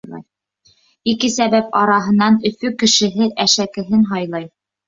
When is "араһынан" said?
1.81-2.39